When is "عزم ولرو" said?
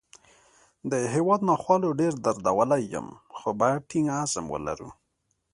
4.19-4.89